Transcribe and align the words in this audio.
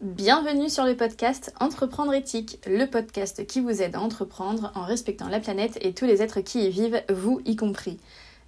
Bienvenue 0.00 0.70
sur 0.70 0.84
le 0.84 0.96
podcast 0.96 1.52
Entreprendre 1.58 2.14
éthique, 2.14 2.60
le 2.68 2.86
podcast 2.86 3.44
qui 3.48 3.60
vous 3.60 3.82
aide 3.82 3.96
à 3.96 4.00
entreprendre 4.00 4.70
en 4.76 4.84
respectant 4.84 5.28
la 5.28 5.40
planète 5.40 5.76
et 5.80 5.92
tous 5.92 6.04
les 6.04 6.22
êtres 6.22 6.40
qui 6.40 6.64
y 6.64 6.70
vivent, 6.70 7.02
vous 7.12 7.40
y 7.44 7.56
compris. 7.56 7.98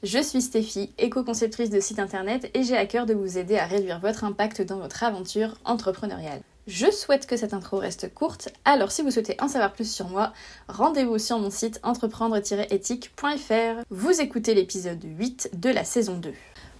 Je 0.04 0.22
suis 0.22 0.42
Stéphie, 0.42 0.92
éco-conceptrice 0.96 1.70
de 1.70 1.80
site 1.80 1.98
internet 1.98 2.48
et 2.54 2.62
j'ai 2.62 2.76
à 2.76 2.86
cœur 2.86 3.04
de 3.04 3.14
vous 3.14 3.36
aider 3.36 3.58
à 3.58 3.66
réduire 3.66 3.98
votre 3.98 4.22
impact 4.22 4.62
dans 4.62 4.78
votre 4.78 5.02
aventure 5.02 5.56
entrepreneuriale. 5.64 6.40
Je 6.68 6.88
souhaite 6.92 7.26
que 7.26 7.36
cette 7.36 7.52
intro 7.52 7.78
reste 7.78 8.14
courte, 8.14 8.50
alors 8.64 8.92
si 8.92 9.02
vous 9.02 9.10
souhaitez 9.10 9.34
en 9.40 9.48
savoir 9.48 9.72
plus 9.72 9.92
sur 9.92 10.08
moi, 10.08 10.32
rendez-vous 10.68 11.18
sur 11.18 11.40
mon 11.40 11.50
site 11.50 11.80
entreprendre-éthique.fr. 11.82 13.82
Vous 13.90 14.20
écoutez 14.20 14.54
l'épisode 14.54 15.02
8 15.02 15.50
de 15.54 15.70
la 15.70 15.82
saison 15.82 16.16
2. 16.16 16.32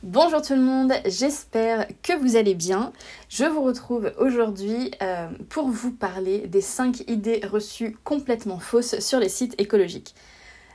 Bonjour 0.02 0.40
tout 0.40 0.54
le 0.54 0.62
monde, 0.62 0.94
j'espère 1.04 1.86
que 2.02 2.18
vous 2.18 2.36
allez 2.36 2.54
bien. 2.54 2.90
Je 3.28 3.44
vous 3.44 3.60
retrouve 3.60 4.10
aujourd'hui 4.18 4.92
euh, 5.02 5.28
pour 5.50 5.68
vous 5.68 5.92
parler 5.92 6.46
des 6.46 6.62
5 6.62 7.00
idées 7.06 7.42
reçues 7.44 7.98
complètement 8.02 8.58
fausses 8.58 8.98
sur 9.00 9.20
les 9.20 9.28
sites 9.28 9.60
écologiques. 9.60 10.14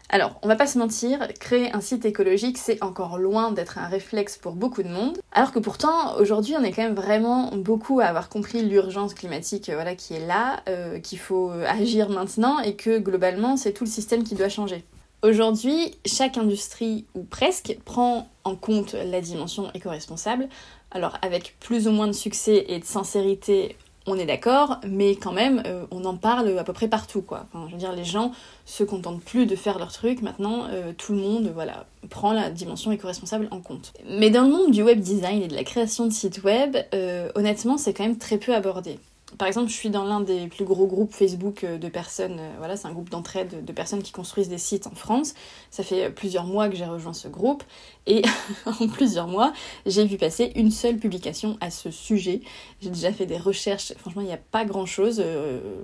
Alors, 0.09 0.39
on 0.43 0.47
va 0.47 0.55
pas 0.55 0.67
se 0.67 0.77
mentir, 0.77 1.27
créer 1.39 1.73
un 1.73 1.81
site 1.81 2.05
écologique, 2.05 2.59
c'est 2.59 2.83
encore 2.83 3.17
loin 3.17 3.51
d'être 3.51 3.79
un 3.79 3.87
réflexe 3.87 4.37
pour 4.37 4.53
beaucoup 4.53 4.83
de 4.83 4.89
monde. 4.89 5.17
Alors 5.31 5.51
que 5.51 5.57
pourtant, 5.57 6.17
aujourd'hui, 6.19 6.53
on 6.55 6.63
est 6.63 6.71
quand 6.71 6.83
même 6.83 6.93
vraiment 6.93 7.49
beaucoup 7.55 8.01
à 8.01 8.05
avoir 8.05 8.29
compris 8.29 8.61
l'urgence 8.61 9.15
climatique 9.15 9.69
euh, 9.69 9.73
voilà, 9.73 9.95
qui 9.95 10.13
est 10.13 10.27
là, 10.27 10.61
euh, 10.69 10.99
qu'il 10.99 11.17
faut 11.17 11.49
agir 11.49 12.09
maintenant 12.09 12.59
et 12.59 12.75
que 12.75 12.99
globalement, 12.99 13.57
c'est 13.57 13.73
tout 13.73 13.85
le 13.85 13.89
système 13.89 14.23
qui 14.23 14.35
doit 14.35 14.49
changer. 14.49 14.85
Aujourd'hui, 15.25 15.95
chaque 16.05 16.37
industrie, 16.37 17.05
ou 17.15 17.23
presque, 17.23 17.79
prend 17.83 18.29
en 18.43 18.55
compte 18.55 18.93
la 18.93 19.21
dimension 19.21 19.71
éco-responsable. 19.73 20.47
Alors 20.91 21.17
avec 21.23 21.55
plus 21.59 21.87
ou 21.87 21.91
moins 21.91 22.05
de 22.05 22.11
succès 22.11 22.63
et 22.67 22.77
de 22.77 22.85
sincérité, 22.85 23.75
on 24.05 24.19
est 24.19 24.27
d'accord, 24.27 24.79
mais 24.87 25.15
quand 25.15 25.31
même, 25.31 25.63
euh, 25.65 25.87
on 25.89 26.05
en 26.05 26.15
parle 26.15 26.55
à 26.59 26.63
peu 26.63 26.73
près 26.73 26.87
partout, 26.87 27.23
je 27.55 27.71
veux 27.71 27.77
dire, 27.79 27.93
les 27.93 28.03
gens 28.03 28.33
se 28.65 28.83
contentent 28.83 29.23
plus 29.23 29.47
de 29.47 29.55
faire 29.55 29.79
leur 29.79 29.91
truc, 29.91 30.21
maintenant, 30.21 30.67
euh, 30.69 30.93
tout 30.95 31.13
le 31.13 31.19
monde, 31.19 31.51
voilà, 31.55 31.87
prend 32.11 32.31
la 32.31 32.51
dimension 32.51 32.91
éco-responsable 32.91 33.47
en 33.49 33.61
compte. 33.61 33.93
Mais 34.07 34.29
dans 34.29 34.43
le 34.43 34.51
monde 34.51 34.69
du 34.69 34.83
web 34.83 34.99
design 34.99 35.41
et 35.41 35.47
de 35.47 35.55
la 35.55 35.63
création 35.63 36.05
de 36.05 36.13
sites 36.13 36.43
web, 36.43 36.77
euh, 36.93 37.31
honnêtement, 37.33 37.79
c'est 37.79 37.95
quand 37.95 38.03
même 38.03 38.19
très 38.19 38.37
peu 38.37 38.53
abordé 38.53 38.99
par 39.37 39.47
exemple, 39.47 39.69
je 39.69 39.75
suis 39.75 39.89
dans 39.89 40.03
l'un 40.03 40.21
des 40.21 40.47
plus 40.47 40.65
gros 40.65 40.87
groupes 40.87 41.13
Facebook 41.13 41.63
euh, 41.63 41.77
de 41.77 41.87
personnes, 41.89 42.37
euh, 42.39 42.53
voilà, 42.57 42.77
c'est 42.77 42.87
un 42.87 42.91
groupe 42.91 43.09
d'entraide 43.09 43.63
de 43.65 43.73
personnes 43.73 44.03
qui 44.03 44.11
construisent 44.11 44.49
des 44.49 44.57
sites 44.57 44.87
en 44.87 44.95
France. 44.95 45.33
Ça 45.71 45.83
fait 45.83 46.09
plusieurs 46.09 46.45
mois 46.45 46.69
que 46.69 46.75
j'ai 46.75 46.85
rejoint 46.85 47.13
ce 47.13 47.27
groupe 47.27 47.63
et 48.07 48.21
en 48.65 48.87
plusieurs 48.87 49.27
mois, 49.27 49.53
j'ai 49.85 50.05
vu 50.05 50.17
passer 50.17 50.51
une 50.55 50.71
seule 50.71 50.97
publication 50.97 51.57
à 51.61 51.71
ce 51.71 51.91
sujet. 51.91 52.41
J'ai 52.81 52.89
déjà 52.89 53.11
fait 53.11 53.25
des 53.25 53.37
recherches, 53.37 53.93
franchement, 53.97 54.21
il 54.21 54.27
n'y 54.27 54.33
a 54.33 54.37
pas 54.37 54.65
grand-chose. 54.65 55.21
Euh, 55.23 55.83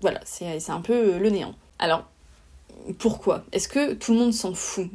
voilà, 0.00 0.20
c'est 0.24 0.70
un 0.70 0.80
peu 0.80 1.18
le 1.18 1.30
néant. 1.30 1.54
Alors, 1.78 2.04
pourquoi? 2.98 3.44
Est-ce 3.52 3.68
que 3.68 3.94
tout 3.94 4.12
le 4.12 4.18
monde 4.18 4.34
s'en 4.34 4.54
fout? 4.54 4.90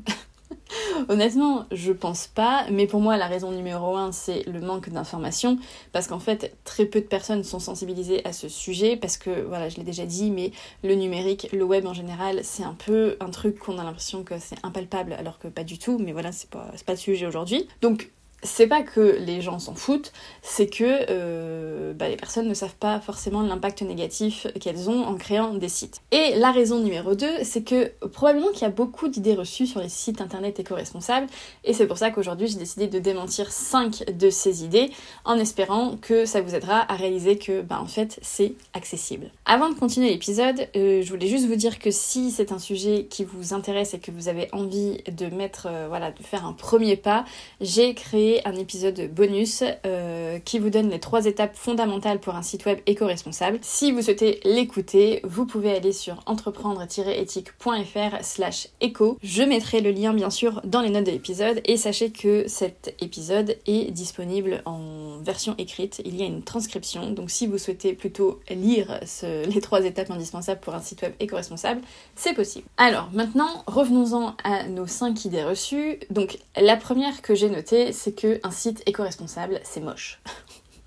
Honnêtement, 1.10 1.66
je 1.72 1.92
pense 1.92 2.28
pas, 2.28 2.66
mais 2.72 2.88
pour 2.88 3.00
moi, 3.02 3.18
la 3.18 3.28
raison 3.28 3.52
numéro 3.52 3.96
un, 3.96 4.12
c'est 4.12 4.44
le 4.48 4.62
manque 4.62 4.90
d'information, 4.90 5.58
parce 5.92 6.08
qu'en 6.08 6.20
fait, 6.20 6.56
très 6.64 6.86
peu 6.86 7.02
de 7.02 7.06
personnes 7.06 7.44
sont 7.44 7.60
sensibilisées 7.60 8.26
à 8.26 8.34
ce 8.34 8.50
sujet, 8.50 8.98
parce 8.98 9.18
que, 9.18 9.42
voilà, 9.42 9.70
je 9.70 9.78
l'ai 9.78 9.84
déjà 9.84 10.06
dit, 10.06 10.32
mais 10.32 10.52
le 10.84 10.96
numérique, 10.96 11.50
le 11.52 11.64
web 11.64 11.86
en 11.86 11.94
général, 11.94 12.42
c'est 12.44 12.64
un 12.64 12.76
peu 12.86 13.18
un 13.20 13.30
truc 13.30 13.60
qu'on 13.60 13.78
a 13.78 13.84
l'impression 13.84 14.24
que 14.24 14.40
c'est 14.40 14.58
impalpable, 14.64 15.14
alors 15.14 15.40
que 15.40 15.48
pas 15.48 15.64
du 15.64 15.78
tout, 15.80 15.98
mais 15.98 16.12
voilà, 16.12 16.32
c'est 16.32 16.50
pas, 16.50 16.72
pas 16.86 16.94
le 16.94 16.98
sujet 16.98 17.26
aujourd'hui. 17.26 17.68
Donc, 17.82 18.12
c'est 18.44 18.68
pas 18.68 18.84
que 18.84 19.18
les 19.20 19.42
gens 19.42 19.58
s'en 19.58 19.74
foutent, 19.74 20.12
c'est 20.44 20.68
que 20.68 21.06
euh, 21.10 21.94
bah, 21.94 22.08
les 22.08 22.16
personnes 22.16 22.48
ne 22.48 22.54
savent 22.54 22.76
pas 22.76 23.00
forcément 23.00 23.42
l'impact 23.42 23.82
négatif 23.82 24.46
qu'elles 24.60 24.90
ont 24.90 25.06
en 25.06 25.16
créant 25.16 25.56
des 25.56 25.70
sites. 25.70 26.02
Et 26.12 26.36
la 26.36 26.52
raison 26.52 26.80
numéro 26.80 27.16
2, 27.16 27.28
c'est 27.44 27.64
que 27.64 27.92
probablement 28.08 28.50
qu'il 28.50 28.62
y 28.62 28.66
a 28.66 28.70
beaucoup 28.70 29.08
d'idées 29.08 29.34
reçues 29.34 29.66
sur 29.66 29.82
les 29.82 29.90
sites 29.90 30.22
internet 30.22 30.60
éco-responsables, 30.60 31.28
et 31.64 31.74
c'est 31.74 31.88
pour 31.88 31.98
ça 31.98 32.12
qu'aujourd'hui 32.12 32.48
j'ai 32.48 32.58
décidé 32.60 32.88
de 32.88 33.00
démentir 33.00 33.52
5 33.52 34.12
de 34.12 34.30
ces 34.30 34.64
idées, 34.64 34.92
en 35.26 35.38
espérant 35.38 35.98
que 36.00 36.26
ça 36.26 36.42
vous 36.42 36.54
aidera 36.54 36.92
à 36.92 36.96
réaliser 36.96 37.38
que, 37.38 37.62
bah, 37.62 37.80
en 37.82 37.88
fait, 37.88 38.20
c'est 38.22 38.54
accessible. 38.74 39.32
Avant 39.46 39.70
de 39.70 39.76
continuer 39.76 40.10
l'épisode, 40.10 40.68
euh, 40.76 41.02
je 41.02 41.10
voulais 41.10 41.28
juste 41.28 41.48
vous 41.48 41.56
dire 41.56 41.80
que 41.80 41.90
si 41.90 42.30
c'est 42.32 42.52
un 42.52 42.60
sujet 42.60 43.08
qui 43.10 43.24
vous 43.24 43.54
intéresse 43.54 43.96
et 43.96 44.00
que 44.00 44.12
vous 44.12 44.28
avez 44.28 44.48
envie 44.52 45.02
de 45.12 45.28
mettre, 45.28 45.68
euh, 45.70 45.88
voilà, 45.88 46.12
de 46.12 46.22
faire 46.22 46.46
un 46.46 46.54
premier 46.54 46.96
pas, 46.96 47.26
j'ai 47.62 47.94
créé 47.94 48.27
un 48.46 48.56
épisode 48.56 49.10
bonus 49.14 49.64
euh, 49.86 50.40
qui 50.40 50.60
vous 50.60 50.70
donne 50.70 50.90
les 50.90 51.00
trois 51.00 51.26
étapes 51.26 51.56
fondamentales 51.56 52.20
pour 52.20 52.36
un 52.36 52.42
site 52.42 52.66
web 52.66 52.80
éco-responsable. 52.86 53.60
Si 53.62 53.92
vous 53.92 54.02
souhaitez 54.02 54.40
l'écouter, 54.44 55.22
vous 55.24 55.46
pouvez 55.46 55.72
aller 55.76 55.92
sur 55.92 56.22
entreprendre-éthique.fr 56.26 58.24
slash 58.24 58.70
éco. 58.82 59.18
Je 59.24 59.44
mettrai 59.44 59.82
le 59.82 59.92
lien 59.92 60.14
bien 60.14 60.30
sûr 60.30 60.62
dans 60.64 60.82
les 60.82 60.90
notes 60.90 61.06
de 61.06 61.12
l'épisode 61.12 61.62
et 61.66 61.78
sachez 61.78 62.12
que 62.12 62.48
cet 62.48 62.96
épisode 63.02 63.58
est 63.66 63.92
disponible 63.92 64.62
en 64.66 65.18
version 65.22 65.56
écrite. 65.58 66.02
Il 66.06 66.16
y 66.16 66.24
a 66.24 66.26
une 66.26 66.44
transcription, 66.44 67.12
donc 67.12 67.32
si 67.32 67.48
vous 67.48 67.58
souhaitez 67.58 67.94
plutôt 67.94 68.40
lire 68.50 69.00
les 69.24 69.62
trois 69.62 69.86
étapes 69.86 70.12
indispensables 70.12 70.60
pour 70.62 70.74
un 70.76 70.82
site 70.82 71.02
web 71.02 71.14
éco-responsable, 71.20 71.82
c'est 72.16 72.34
possible. 72.34 72.68
Alors 72.78 73.10
maintenant, 73.14 73.64
revenons-en 73.68 74.36
à 74.44 74.68
nos 74.68 74.88
cinq 74.88 75.26
idées 75.26 75.44
reçues. 75.44 76.00
Donc 76.10 76.40
la 76.56 76.76
première 76.78 77.22
que 77.22 77.36
j'ai 77.36 77.50
notée, 77.50 77.92
c'est 77.92 78.14
que 78.18 78.40
un 78.44 78.52
site 78.52 78.84
éco-responsable, 78.86 79.62
c'est 79.64 79.80
moche. 79.80 80.20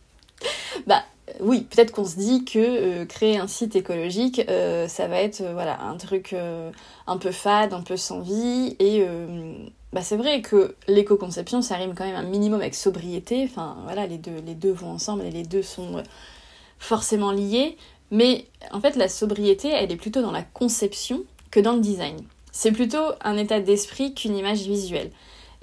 bah 0.87 1.03
oui, 1.41 1.63
peut-être 1.63 1.93
qu'on 1.93 2.05
se 2.05 2.17
dit 2.17 2.45
que 2.45 2.59
euh, 2.59 3.05
créer 3.07 3.39
un 3.39 3.47
site 3.47 3.77
écologique, 3.77 4.43
euh, 4.49 4.89
ça 4.89 5.07
va 5.07 5.21
être 5.21 5.41
euh, 5.41 5.53
voilà 5.53 5.81
un 5.83 5.97
truc 5.97 6.35
un 7.07 7.17
peu 7.17 7.31
fade, 7.31 7.73
un 7.73 7.83
peu 7.83 7.97
sans 7.97 8.21
vie, 8.21 8.77
et 8.79 9.05
bah 9.93 10.03
c'est 10.03 10.17
vrai 10.17 10.41
que 10.41 10.77
l'éco-conception, 10.87 11.63
ça 11.63 11.77
rime 11.77 11.95
quand 11.95 12.05
même 12.05 12.17
un 12.17 12.29
minimum 12.29 12.61
avec 12.61 12.75
sobriété. 12.75 13.45
Enfin 13.45 13.77
voilà, 13.85 14.07
les 14.07 14.19
deux, 14.19 14.41
les 14.47 14.55
deux 14.55 14.73
vont 14.73 14.91
ensemble 14.91 15.25
et 15.25 15.31
les 15.31 15.43
deux 15.43 15.63
sont 15.63 16.03
forcément 16.79 17.33
liés. 17.33 17.77
Mais 18.13 18.47
en 18.73 18.81
fait, 18.81 18.97
la 18.97 19.09
sobriété, 19.09 19.69
elle 19.69 19.91
est 19.91 19.97
plutôt 19.97 20.23
dans 20.23 20.33
la 20.33 20.43
conception 20.43 21.23
que 21.51 21.61
dans 21.61 21.75
le 21.75 21.81
design. 21.81 22.19
C'est 22.53 22.73
plutôt 22.73 23.13
un 23.21 23.37
état 23.37 23.61
d'esprit 23.61 24.15
qu'une 24.15 24.37
image 24.37 24.63
visuelle. 24.63 25.11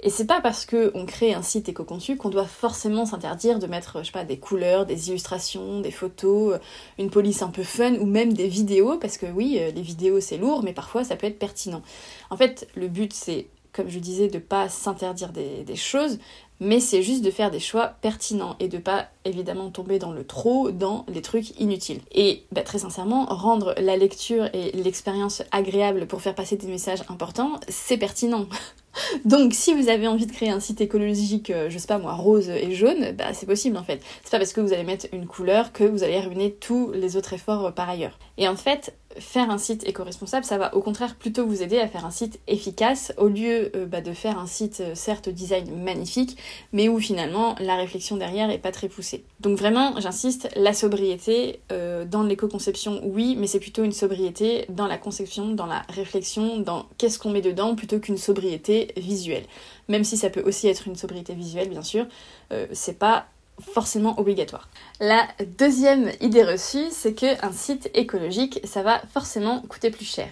Et 0.00 0.10
c'est 0.10 0.26
pas 0.26 0.40
parce 0.40 0.64
qu'on 0.64 1.06
crée 1.06 1.34
un 1.34 1.42
site 1.42 1.68
éco-conçu 1.68 2.16
qu'on 2.16 2.28
doit 2.28 2.46
forcément 2.46 3.04
s'interdire 3.04 3.58
de 3.58 3.66
mettre, 3.66 3.98
je 4.00 4.06
sais 4.06 4.12
pas, 4.12 4.24
des 4.24 4.38
couleurs, 4.38 4.86
des 4.86 5.08
illustrations, 5.08 5.80
des 5.80 5.90
photos, 5.90 6.54
euh, 6.54 6.58
une 6.98 7.10
police 7.10 7.42
un 7.42 7.48
peu 7.48 7.64
fun 7.64 7.94
ou 7.94 8.06
même 8.06 8.32
des 8.32 8.46
vidéos, 8.46 8.98
parce 8.98 9.18
que 9.18 9.26
oui, 9.26 9.58
euh, 9.60 9.72
les 9.72 9.82
vidéos 9.82 10.20
c'est 10.20 10.36
lourd, 10.36 10.62
mais 10.62 10.72
parfois 10.72 11.02
ça 11.02 11.16
peut 11.16 11.26
être 11.26 11.40
pertinent. 11.40 11.82
En 12.30 12.36
fait, 12.36 12.68
le 12.76 12.86
but 12.86 13.12
c'est, 13.12 13.48
comme 13.72 13.88
je 13.88 13.98
disais, 13.98 14.28
de 14.28 14.38
pas 14.38 14.68
s'interdire 14.68 15.32
des 15.32 15.76
choses, 15.76 16.18
mais 16.60 16.80
c'est 16.80 17.02
juste 17.02 17.24
de 17.24 17.30
faire 17.30 17.50
des 17.50 17.60
choix 17.60 17.94
pertinents 18.00 18.56
et 18.60 18.68
de 18.68 18.78
pas 18.78 19.08
évidemment 19.24 19.70
tomber 19.70 19.98
dans 19.98 20.12
le 20.12 20.24
trop, 20.24 20.70
dans 20.70 21.04
les 21.08 21.22
trucs 21.22 21.58
inutiles. 21.60 22.00
Et 22.12 22.44
bah, 22.52 22.62
très 22.62 22.78
sincèrement, 22.78 23.26
rendre 23.26 23.74
la 23.78 23.96
lecture 23.96 24.48
et 24.52 24.72
l'expérience 24.72 25.42
agréable 25.52 26.06
pour 26.06 26.22
faire 26.22 26.34
passer 26.34 26.56
des 26.56 26.66
messages 26.68 27.02
importants, 27.08 27.60
c'est 27.68 27.98
pertinent. 27.98 28.46
Donc 29.24 29.54
si 29.54 29.74
vous 29.74 29.88
avez 29.88 30.08
envie 30.08 30.26
de 30.26 30.32
créer 30.32 30.50
un 30.50 30.60
site 30.60 30.80
écologique, 30.80 31.50
euh, 31.50 31.70
je 31.70 31.78
sais 31.78 31.86
pas 31.86 31.98
moi, 31.98 32.14
rose 32.14 32.48
et 32.48 32.74
jaune, 32.74 33.12
bah 33.12 33.32
c'est 33.32 33.46
possible 33.46 33.76
en 33.76 33.84
fait. 33.84 34.00
C'est 34.24 34.30
pas 34.30 34.38
parce 34.38 34.52
que 34.52 34.60
vous 34.60 34.72
allez 34.72 34.84
mettre 34.84 35.06
une 35.12 35.26
couleur 35.26 35.72
que 35.72 35.84
vous 35.84 36.02
allez 36.02 36.20
ruiner 36.20 36.52
tous 36.52 36.90
les 36.92 37.16
autres 37.16 37.32
efforts 37.32 37.66
euh, 37.66 37.70
par 37.70 37.88
ailleurs. 37.88 38.18
Et 38.36 38.48
en 38.48 38.56
fait, 38.56 38.94
faire 39.18 39.50
un 39.50 39.58
site 39.58 39.86
éco-responsable, 39.86 40.44
ça 40.44 40.58
va 40.58 40.74
au 40.74 40.80
contraire 40.80 41.16
plutôt 41.16 41.46
vous 41.46 41.62
aider 41.62 41.78
à 41.78 41.88
faire 41.88 42.04
un 42.04 42.10
site 42.10 42.40
efficace 42.46 43.12
au 43.16 43.28
lieu 43.28 43.70
euh, 43.76 43.86
bah, 43.86 44.00
de 44.00 44.12
faire 44.12 44.38
un 44.38 44.46
site 44.46 44.82
certes 44.94 45.28
design 45.28 45.82
magnifique, 45.82 46.36
mais 46.72 46.88
où 46.88 46.98
finalement 46.98 47.54
la 47.60 47.76
réflexion 47.76 48.16
derrière 48.16 48.50
est 48.50 48.58
pas 48.58 48.72
très 48.72 48.88
poussée. 48.88 49.24
Donc 49.40 49.58
vraiment, 49.58 49.98
j'insiste, 50.00 50.48
la 50.56 50.72
sobriété 50.72 51.60
dans 52.06 52.22
l'éco-conception, 52.22 53.00
oui, 53.04 53.36
mais 53.38 53.46
c'est 53.46 53.60
plutôt 53.60 53.84
une 53.84 53.92
sobriété 53.92 54.66
dans 54.68 54.86
la 54.86 54.98
conception, 54.98 55.48
dans 55.48 55.66
la 55.66 55.82
réflexion, 55.88 56.58
dans 56.58 56.86
qu'est-ce 56.98 57.18
qu'on 57.18 57.30
met 57.30 57.40
dedans, 57.40 57.74
plutôt 57.74 57.98
qu'une 57.98 58.18
sobriété 58.18 58.92
visuelle. 58.96 59.44
Même 59.88 60.04
si 60.04 60.16
ça 60.16 60.30
peut 60.30 60.42
aussi 60.42 60.68
être 60.68 60.86
une 60.86 60.96
sobriété 60.96 61.34
visuelle, 61.34 61.68
bien 61.68 61.82
sûr, 61.82 62.06
euh, 62.52 62.66
c'est 62.72 62.98
pas 62.98 63.26
forcément 63.60 64.18
obligatoire. 64.20 64.68
La 65.00 65.26
deuxième 65.58 66.12
idée 66.20 66.44
reçue, 66.44 66.86
c'est 66.90 67.14
qu'un 67.14 67.52
site 67.52 67.90
écologique, 67.94 68.60
ça 68.64 68.82
va 68.82 69.00
forcément 69.12 69.62
coûter 69.62 69.90
plus 69.90 70.04
cher. 70.04 70.28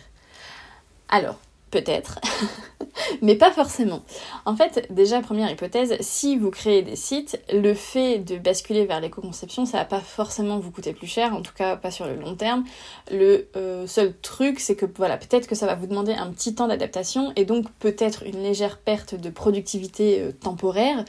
Alors, 1.09 1.37
peut-être, 1.71 2.21
mais 3.23 3.35
pas 3.35 3.51
forcément. 3.51 4.03
En 4.45 4.57
fait, 4.57 4.87
déjà, 4.91 5.21
première 5.21 5.51
hypothèse, 5.51 5.97
si 6.01 6.37
vous 6.37 6.51
créez 6.51 6.83
des 6.83 6.97
sites, 6.97 7.41
le 7.53 7.75
fait 7.75 8.19
de 8.19 8.39
basculer 8.39 8.87
vers 8.87 9.01
l'éco-conception, 9.01 9.67
ça 9.67 9.79
va 9.79 9.85
pas 9.85 10.01
forcément 10.01 10.59
vous 10.59 10.71
coûter 10.71 10.93
plus 10.93 11.07
cher, 11.07 11.35
en 11.35 11.43
tout 11.43 11.53
cas 11.55 11.77
pas 11.77 11.91
sur 11.91 12.07
le 12.07 12.15
long 12.15 12.37
terme. 12.37 12.65
Le 13.11 13.49
euh, 13.57 13.87
seul 13.87 14.15
truc, 14.17 14.61
c'est 14.61 14.77
que 14.77 14.87
voilà, 14.97 15.17
peut-être 15.17 15.47
que 15.47 15.55
ça 15.55 15.67
va 15.67 15.75
vous 15.75 15.87
demander 15.87 16.13
un 16.13 16.31
petit 16.31 16.55
temps 16.55 16.69
d'adaptation 16.69 17.33
et 17.37 17.45
donc 17.45 17.71
peut-être 17.81 18.23
une 18.25 18.43
légère 18.43 18.79
perte 18.79 19.15
de 19.15 19.31
productivité 19.31 20.21
euh, 20.21 20.33
temporaire, 20.33 21.05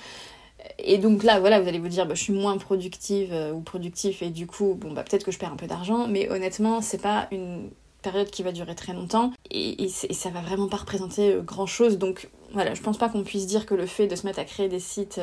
Et 0.80 0.98
donc 0.98 1.24
là, 1.24 1.40
voilà, 1.40 1.62
vous 1.62 1.68
allez 1.68 1.80
vous 1.80 1.88
dire, 1.88 2.06
bah, 2.08 2.16
je 2.16 2.24
suis 2.24 2.34
moins 2.34 2.58
productive 2.58 3.34
ou 3.54 3.62
productif 3.62 4.22
et 4.22 4.30
du 4.30 4.48
coup, 4.48 4.76
bon, 4.76 4.92
bah, 4.92 5.04
peut-être 5.04 5.24
que 5.24 5.32
je 5.32 5.38
perds 5.40 5.54
un 5.54 5.56
peu 5.56 5.68
d'argent, 5.68 6.08
mais 6.08 6.30
honnêtement, 6.30 6.82
c'est 6.82 7.02
pas 7.02 7.28
une 7.32 7.70
période 8.12 8.30
qui 8.30 8.44
va 8.44 8.52
durer 8.52 8.76
très 8.76 8.94
longtemps 8.94 9.34
et, 9.52 9.90
ça 9.90 10.30
va 10.30 10.42
vraiment 10.42 10.68
pas 10.68 10.78
représenter 10.78 11.38
grand 11.44 11.66
chose. 11.66 11.98
Donc 11.98 12.30
voilà, 12.54 12.74
je 12.74 12.82
pense 12.82 12.98
pas 12.98 13.10
qu'on 13.10 13.24
puisse 13.24 13.48
dire 13.48 13.66
que 13.66 13.76
le 13.76 13.86
fait 13.86 14.08
de 14.08 14.16
se 14.16 14.26
mettre 14.26 14.40
à 14.40 14.46
créer 14.46 14.70
des 14.70 14.80
sites 14.80 15.20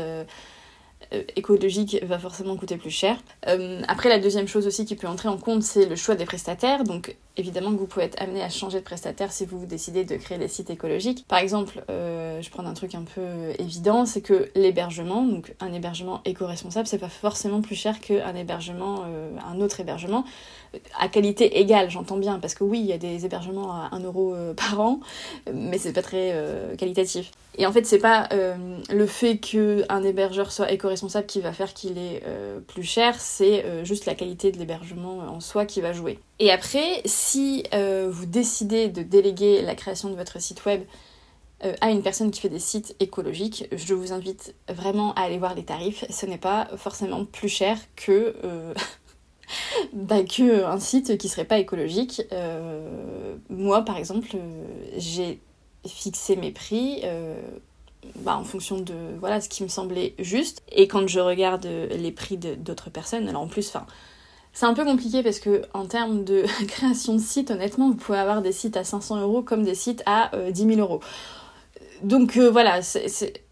euh, 1.12 1.22
écologique 1.36 1.98
va 2.02 2.19
forcément 2.19 2.56
coûter 2.56 2.76
plus 2.76 2.90
cher. 2.90 3.19
Euh, 3.48 3.82
après, 3.88 4.08
la 4.08 4.19
deuxième 4.19 4.48
chose 4.48 4.66
aussi 4.66 4.84
qui 4.84 4.96
peut 4.96 5.06
entrer 5.06 5.28
en 5.28 5.36
compte, 5.36 5.62
c'est 5.62 5.86
le 5.86 5.96
choix 5.96 6.14
des 6.14 6.25
prestataires. 6.25 6.84
Donc, 6.84 7.16
évidemment 7.36 7.72
que 7.72 7.76
vous 7.76 7.86
pouvez 7.86 8.06
être 8.06 8.20
amené 8.20 8.42
à 8.42 8.48
changer 8.48 8.78
de 8.78 8.84
prestataire 8.84 9.32
si 9.32 9.44
vous 9.44 9.66
décidez 9.66 10.04
de 10.04 10.16
créer 10.16 10.38
des 10.38 10.48
sites 10.48 10.70
écologiques. 10.70 11.25
Par 11.28 11.38
exemple, 11.38 11.82
euh, 12.34 12.42
je 12.42 12.50
prends 12.50 12.64
un 12.66 12.75
truc 12.75 12.94
un 12.94 13.02
peu 13.02 13.52
évident, 13.58 14.06
c'est 14.06 14.20
que 14.20 14.50
l'hébergement, 14.54 15.25
donc 15.25 15.54
un 15.60 15.72
hébergement 15.72 16.20
éco-responsable, 16.25 16.86
c'est 16.86 16.98
pas 16.98 17.08
forcément 17.08 17.60
plus 17.60 17.75
cher 17.75 18.00
qu'un 18.00 18.34
hébergement, 18.34 19.04
un 19.46 19.60
autre 19.60 19.81
hébergement 19.81 20.25
à 20.98 21.08
qualité 21.08 21.60
égale, 21.60 21.88
j'entends 21.88 22.16
bien, 22.16 22.40
parce 22.40 22.54
que 22.54 22.64
oui, 22.64 22.81
il 22.81 22.86
y 22.86 22.92
a 22.92 22.98
des 22.98 23.25
hébergements 23.25 23.72
à 23.72 23.90
1 23.92 24.00
euro 24.00 24.34
par 24.56 24.81
an, 24.81 25.00
mais 25.52 25.78
c'est 25.78 25.92
pas 25.92 26.02
très 26.02 26.34
qualitatif. 26.78 27.31
Et 27.56 27.66
en 27.66 27.72
fait, 27.72 27.86
c'est 27.86 27.98
pas 27.98 28.28
le 28.90 29.06
fait 29.06 29.38
qu'un 29.38 30.02
hébergeur 30.02 30.50
soit 30.50 30.72
éco-responsable 30.72 31.26
qui 31.26 31.40
va 31.40 31.52
faire 31.52 31.75
qu'il 31.75 31.98
est 31.98 32.22
plus 32.66 32.82
cher, 32.82 33.14
c'est 33.20 33.84
juste 33.84 34.06
la 34.06 34.14
qualité 34.14 34.50
de 34.50 34.58
l'hébergement 34.58 35.19
en 35.28 35.40
soi 35.40 35.64
qui 35.64 35.81
va 35.81 35.92
jouer. 35.92 36.19
Et 36.40 36.50
après, 36.50 37.02
si 37.04 37.64
vous 37.72 38.26
décidez 38.26 38.88
de 38.88 39.02
déléguer 39.02 39.62
la 39.62 39.75
création 39.75 40.10
de 40.10 40.16
votre 40.16 40.40
site 40.40 40.64
web 40.64 40.82
à 41.81 41.90
une 41.90 42.02
personne 42.02 42.31
qui 42.31 42.40
fait 42.40 42.49
des 42.49 42.58
sites 42.58 42.94
écologiques, 43.00 43.69
je 43.72 43.94
vous 43.94 44.12
invite 44.12 44.55
vraiment 44.69 45.14
à 45.14 45.22
aller 45.22 45.38
voir 45.38 45.55
les 45.55 45.64
tarifs. 45.64 46.05
Ce 46.11 46.26
n'est 46.26 46.38
pas 46.38 46.69
forcément 46.76 47.25
plus 47.25 47.49
cher 47.49 47.78
que 47.96 48.34
bah, 49.93 50.22
que 50.22 50.64
un 50.64 50.78
site 50.78 51.19
qui 51.19 51.28
serait 51.28 51.44
pas 51.44 51.58
écologique. 51.58 52.22
Euh, 52.32 53.37
moi, 53.49 53.82
par 53.82 53.96
exemple, 53.96 54.28
euh, 54.34 54.64
j'ai 54.96 55.40
fixé 55.87 56.37
mes 56.37 56.50
prix 56.50 57.00
euh, 57.05 57.40
bah, 58.17 58.37
en 58.37 58.44
fonction 58.44 58.81
de 58.81 58.94
ce 59.40 59.49
qui 59.49 59.62
me 59.62 59.69
semblait 59.69 60.14
juste. 60.19 60.62
Et 60.72 60.88
quand 60.88 61.06
je 61.06 61.20
regarde 61.20 61.67
les 61.67 62.12
prix 62.12 62.37
d'autres 62.37 62.90
personnes, 62.90 63.28
alors 63.28 63.43
en 63.43 63.49
plus, 63.49 63.69
enfin. 63.69 63.87
C'est 64.56 64.67
un 64.67 64.75
peu 64.75 64.84
compliqué 64.84 65.25
parce 65.25 65.40
que 65.40 65.62
en 65.75 65.87
termes 65.87 66.22
de 66.22 66.44
création 66.69 67.14
de 67.14 67.20
site, 67.20 67.50
honnêtement, 67.50 67.88
vous 67.88 67.96
pouvez 67.96 68.19
avoir 68.19 68.40
des 68.40 68.52
sites 68.52 68.76
à 68.76 68.84
500 68.84 69.20
euros 69.20 69.43
comme 69.43 69.64
des 69.64 69.75
sites 69.75 70.05
à 70.06 70.31
10 70.49 70.76
000 70.76 70.78
euros. 70.78 71.00
Donc 72.05 72.37
voilà, 72.37 72.83
c'est 72.83 73.44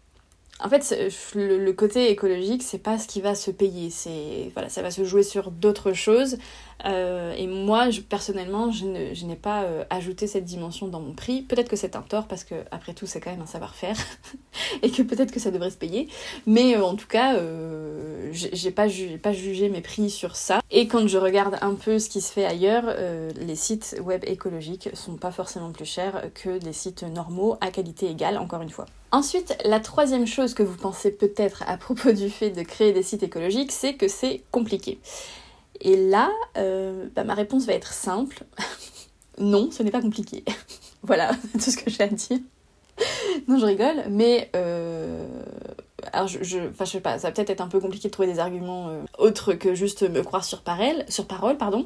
en 0.59 0.69
fait, 0.69 0.95
le, 1.35 1.71
côté 1.71 2.09
écologique, 2.09 2.63
c'est 2.63 2.77
pas 2.77 2.97
ce 2.97 3.07
qui 3.07 3.21
va 3.21 3.35
se 3.35 3.51
payer. 3.51 3.89
C'est 3.89 4.51
voilà, 4.53 4.69
ça 4.69 4.81
va 4.81 4.91
se 4.91 5.03
jouer 5.03 5.23
sur 5.23 5.51
d'autres 5.51 5.93
choses. 5.93 6.37
Euh, 6.85 7.33
et 7.33 7.47
moi, 7.47 7.87
personnellement, 8.07 8.71
je, 8.71 8.85
n'ai 9.25 9.35
pas 9.35 9.63
euh, 9.63 9.83
ajouté 9.89 10.27
cette 10.27 10.45
dimension 10.45 10.87
dans 10.87 10.99
mon 10.99 11.13
prix. 11.13 11.41
Peut-être 11.41 11.69
que 11.69 11.75
c'est 11.75 11.95
un 11.95 12.01
tort 12.01 12.27
parce 12.27 12.43
que 12.43 12.55
après 12.71 12.93
tout, 12.93 13.05
c'est 13.07 13.19
quand 13.19 13.31
même 13.31 13.41
un 13.41 13.47
savoir-faire 13.47 13.97
et 14.83 14.91
que 14.91 15.01
peut-être 15.01 15.31
que 15.31 15.39
ça 15.39 15.49
devrait 15.49 15.71
se 15.71 15.77
payer. 15.77 16.07
Mais 16.45 16.77
euh, 16.77 16.85
en 16.85 16.95
tout 16.95 17.07
cas, 17.07 17.35
j'ai 18.31 18.71
pas, 18.71 18.87
pas 19.21 19.33
jugé 19.33 19.69
mes 19.69 19.81
prix 19.81 20.09
sur 20.09 20.35
ça. 20.35 20.61
Et 20.71 20.87
quand 20.87 21.07
je 21.07 21.17
regarde 21.17 21.57
un 21.61 21.73
peu 21.73 21.99
ce 21.99 22.09
qui 22.09 22.21
se 22.21 22.31
fait 22.31 22.45
ailleurs, 22.45 22.85
les 23.39 23.55
sites 23.55 23.97
web 24.03 24.23
écologiques 24.25 24.89
sont 24.93 25.15
pas 25.15 25.31
forcément 25.31 25.71
plus 25.71 25.85
chers 25.85 26.31
que 26.33 26.49
les 26.63 26.73
sites 26.73 27.03
normaux 27.03 27.57
à 27.59 27.71
qualité 27.71 28.09
égale. 28.09 28.37
Encore 28.37 28.61
une 28.61 28.69
fois. 28.69 28.85
Ensuite, 29.13 29.55
la 29.63 29.79
troisième 29.79 30.25
chose 30.25 30.55
que 30.55 30.63
vous 30.63 30.75
pensez 30.75 31.11
peut-être 31.11 31.63
à 31.67 31.77
propos 31.77 32.13
du 32.13 32.31
fait 32.31 32.49
de 32.49 32.63
créer 32.63 32.93
des 32.93 33.03
sites 33.03 33.21
écologiques, 33.21 33.71
c'est 33.71 33.93
que 33.93 34.07
c'est 34.07 34.41
compliqué. 34.49 34.99
Et 35.81 35.95
là, 35.95 36.31
euh, 36.57 37.05
bah, 37.15 37.23
ma 37.23 37.35
réponse 37.35 37.67
va 37.67 37.73
être 37.73 37.93
simple. 37.93 38.43
non, 39.37 39.69
ce 39.69 39.83
n'est 39.83 39.91
pas 39.91 40.01
compliqué. 40.01 40.43
voilà, 41.03 41.29
tout 41.53 41.59
ce 41.59 41.77
que 41.77 41.91
j'ai 41.91 42.01
à 42.01 42.07
dire. 42.07 42.39
non, 43.47 43.59
je 43.59 43.65
rigole, 43.67 44.03
mais 44.09 44.49
euh, 44.55 45.27
alors 46.11 46.27
je, 46.27 46.39
je, 46.41 46.57
sais 46.83 46.99
pas, 46.99 47.19
ça 47.19 47.27
va 47.27 47.33
peut-être 47.33 47.51
être 47.51 47.61
un 47.61 47.67
peu 47.67 47.79
compliqué 47.79 48.07
de 48.07 48.13
trouver 48.13 48.33
des 48.33 48.39
arguments 48.39 48.89
euh, 48.89 49.03
autres 49.19 49.53
que 49.53 49.75
juste 49.75 50.09
me 50.09 50.23
croire 50.23 50.43
sur 50.43 50.63
parole, 50.63 51.05
sur 51.07 51.27
parole, 51.27 51.57
pardon. 51.57 51.85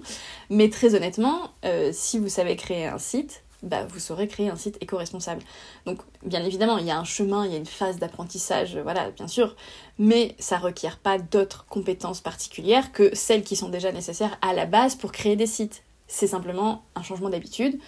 Mais 0.50 0.70
très 0.70 0.96
honnêtement, 0.96 1.52
si 1.92 2.20
vous 2.20 2.30
savez 2.30 2.56
créer 2.56 2.86
un 2.86 3.00
site, 3.00 3.44
bah, 3.64 3.86
vous 3.86 4.00
saurez 4.00 4.28
créer 4.28 4.50
un 4.50 4.56
site 4.56 4.78
éco-responsable. 4.82 5.42
Donc, 5.86 6.00
bien 6.24 6.44
évidemment, 6.44 6.78
il 6.78 6.86
y 6.86 6.92
a 6.92 6.98
un 6.98 7.04
chemin, 7.04 7.46
il 7.46 7.52
y 7.52 7.56
a 7.56 7.58
une 7.58 7.66
phase 7.66 7.98
d'apprentissage, 7.98 8.78
voilà, 8.78 9.12
bien 9.12 9.28
sûr, 9.28 9.56
mais 9.98 10.36
ça 10.40 10.58
requiert 10.58 10.98
pas 10.98 11.18
d'autres 11.18 11.66
compétences 11.68 12.22
particulières 12.22 12.92
que 12.92 13.16
celles 13.16 13.44
qui 13.44 13.56
sont 13.56 13.70
déjà 13.70 13.92
nécessaires 13.92 14.38
à 14.42 14.54
la 14.54 14.66
base 14.66 14.96
pour 14.96 15.12
créer 15.12 15.36
des 15.36 15.48
sites. 15.48 15.84
C'est 16.08 16.28
simplement 16.28 16.86
un 16.96 17.04
changement 17.04 17.30
d'habitude 17.30 17.80